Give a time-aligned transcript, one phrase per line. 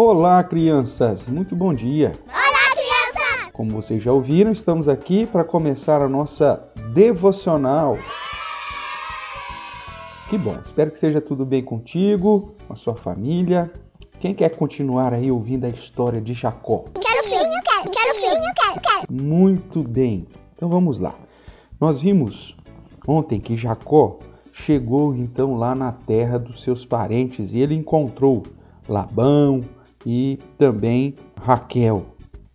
[0.00, 1.26] Olá, crianças!
[1.26, 2.12] Muito bom dia!
[2.28, 3.50] Olá, crianças!
[3.52, 7.98] Como vocês já ouviram, estamos aqui para começar a nossa devocional.
[10.30, 10.56] Que bom!
[10.64, 13.72] Espero que seja tudo bem contigo, com a sua família.
[14.20, 16.84] Quem quer continuar aí ouvindo a história de Jacó?
[16.94, 19.12] Quero sim, eu quero, quero sim, eu quero, quero.
[19.12, 20.28] Muito bem.
[20.54, 21.12] Então vamos lá.
[21.80, 22.56] Nós vimos
[23.04, 24.20] ontem que Jacó
[24.52, 28.44] chegou então lá na terra dos seus parentes e ele encontrou
[28.88, 29.60] Labão,
[30.04, 32.06] e também Raquel.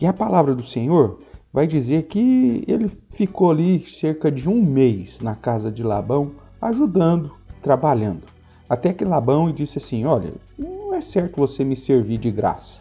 [0.00, 1.20] E a palavra do Senhor
[1.52, 7.32] vai dizer que ele ficou ali cerca de um mês na casa de Labão, ajudando,
[7.62, 8.22] trabalhando.
[8.68, 12.80] Até que Labão disse assim: Olha, não é certo você me servir de graça.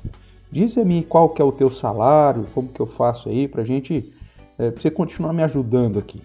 [0.52, 4.14] Diz-me qual que é o teu salário, como que eu faço aí para gente,
[4.58, 6.22] é, pra você continuar me ajudando aqui.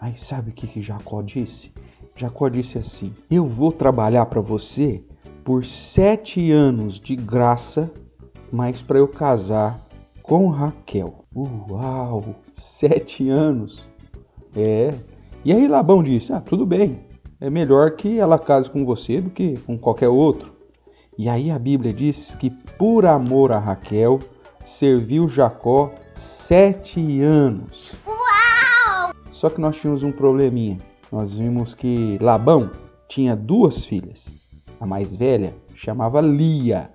[0.00, 1.72] Aí sabe o que, que Jacó disse?
[2.18, 5.02] Jacó disse assim: Eu vou trabalhar para você
[5.44, 7.92] por sete anos de graça,
[8.50, 9.78] mas para eu casar
[10.22, 11.24] com Raquel.
[11.36, 12.34] Uau!
[12.54, 13.86] Sete anos!
[14.56, 14.94] É.
[15.44, 17.00] E aí Labão disse: Ah, tudo bem.
[17.40, 20.52] É melhor que ela case com você do que com qualquer outro.
[21.18, 24.18] E aí a Bíblia diz que por amor a Raquel
[24.64, 27.92] serviu Jacó sete anos.
[28.06, 29.10] Uau!
[29.32, 30.78] Só que nós tínhamos um probleminha.
[31.12, 32.70] Nós vimos que Labão
[33.08, 34.43] tinha duas filhas.
[34.80, 36.90] A mais velha chamava Lia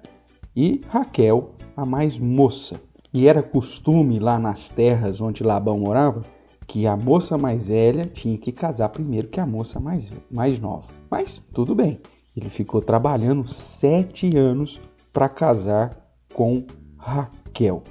[0.55, 2.79] e Raquel, a mais moça.
[3.13, 6.21] E era costume lá nas terras onde Labão morava
[6.67, 10.85] que a moça mais velha tinha que casar primeiro que a moça mais, mais nova.
[11.09, 11.99] Mas tudo bem,
[12.37, 14.79] ele ficou trabalhando sete anos
[15.11, 15.97] para casar
[16.33, 16.63] com
[16.95, 17.81] Raquel.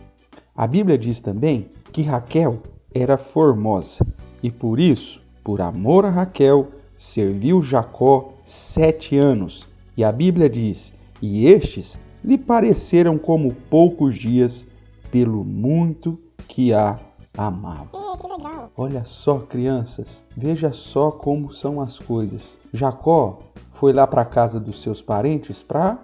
[0.55, 2.62] A Bíblia diz também que Raquel
[2.95, 4.06] era formosa
[4.42, 10.94] e por isso, por amor a Raquel, serviu Jacó sete anos e a Bíblia diz:
[11.20, 14.64] E estes lhe pareceram como poucos dias,
[15.10, 16.94] pelo muito que a
[17.36, 17.88] amava.
[17.92, 18.68] É.
[18.77, 22.56] Olha só, crianças, veja só como são as coisas.
[22.73, 23.40] Jacó
[23.74, 25.98] foi lá para a casa dos seus parentes para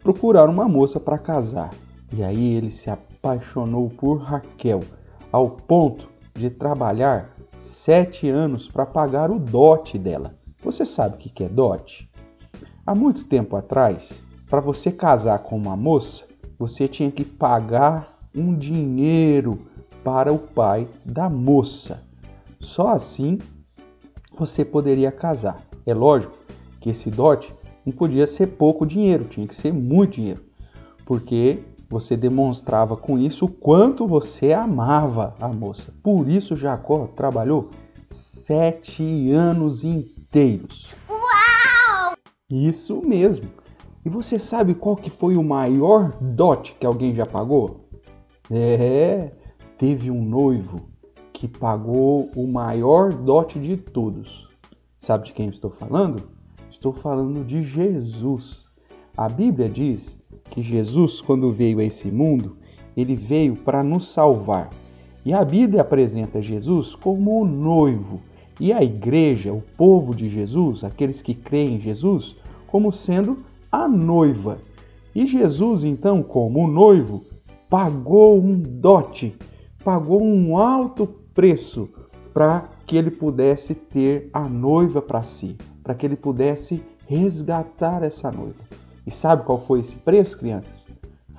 [0.00, 1.70] procurar uma moça para casar.
[2.16, 4.80] E aí ele se apaixonou por Raquel,
[5.32, 10.36] ao ponto de trabalhar sete anos para pagar o dote dela.
[10.60, 12.08] Você sabe o que é dote?
[12.90, 16.24] Há muito tempo atrás, para você casar com uma moça,
[16.58, 19.60] você tinha que pagar um dinheiro
[20.02, 22.02] para o pai da moça.
[22.58, 23.38] Só assim
[24.36, 25.58] você poderia casar.
[25.86, 26.36] É lógico
[26.80, 27.54] que esse dote
[27.86, 30.42] não podia ser pouco dinheiro, tinha que ser muito dinheiro,
[31.06, 35.94] porque você demonstrava com isso o quanto você amava a moça.
[36.02, 37.70] Por isso Jacó trabalhou
[38.10, 40.98] sete anos inteiros.
[42.50, 43.48] Isso mesmo.
[44.04, 47.88] E você sabe qual que foi o maior dote que alguém já pagou?
[48.50, 49.30] É,
[49.78, 50.80] teve um noivo
[51.32, 54.48] que pagou o maior dote de todos.
[54.98, 56.24] Sabe de quem estou falando?
[56.70, 58.64] Estou falando de Jesus.
[59.16, 60.18] A Bíblia diz
[60.50, 62.56] que Jesus, quando veio a esse mundo,
[62.96, 64.70] ele veio para nos salvar.
[65.24, 68.20] E a Bíblia apresenta Jesus como o noivo.
[68.60, 73.38] E a igreja, o povo de Jesus, aqueles que creem em Jesus, como sendo
[73.72, 74.58] a noiva.
[75.14, 77.24] E Jesus, então, como noivo,
[77.70, 79.34] pagou um dote,
[79.82, 81.88] pagou um alto preço
[82.34, 88.30] para que ele pudesse ter a noiva para si, para que ele pudesse resgatar essa
[88.30, 88.62] noiva.
[89.06, 90.86] E sabe qual foi esse preço, crianças?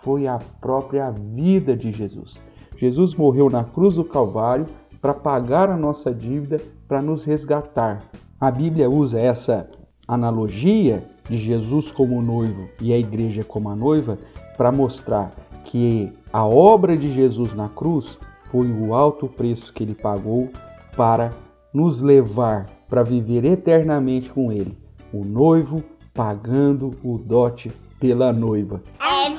[0.02, 2.42] Foi a própria vida de Jesus.
[2.78, 4.66] Jesus morreu na cruz do Calvário
[5.02, 8.04] para pagar a nossa dívida, para nos resgatar.
[8.40, 9.70] A Bíblia usa essa
[10.08, 14.18] analogia de Jesus como noivo e a igreja como a noiva
[14.58, 15.34] para mostrar
[15.66, 18.18] que a obra de Jesus na cruz
[18.52, 20.50] foi o alto preço que ele pagou
[20.96, 21.30] para
[21.74, 24.78] nos levar para viver eternamente com ele.
[25.14, 25.82] O noivo
[26.14, 28.82] pagando o dote pela noiva.
[29.00, 29.30] É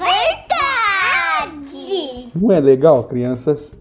[1.50, 2.30] verdade!
[2.34, 3.76] Não é legal, crianças?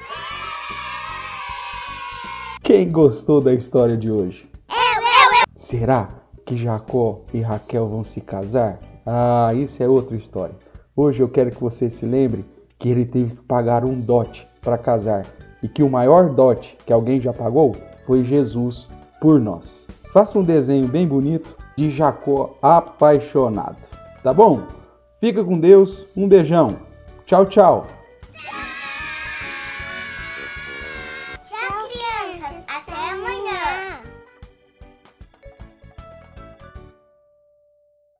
[2.71, 4.49] Quem gostou da história de hoje?
[4.69, 5.43] Eu, eu, eu!
[5.57, 6.07] Será
[6.45, 8.79] que Jacó e Raquel vão se casar?
[9.05, 10.55] Ah, isso é outra história.
[10.95, 12.45] Hoje eu quero que você se lembre
[12.79, 15.25] que ele teve que pagar um dote para casar
[15.61, 17.75] e que o maior dote que alguém já pagou
[18.05, 18.87] foi Jesus
[19.19, 19.85] por nós.
[20.13, 23.85] Faça um desenho bem bonito de Jacó apaixonado,
[24.23, 24.61] tá bom?
[25.19, 26.77] Fica com Deus, um beijão.
[27.25, 27.85] Tchau, tchau.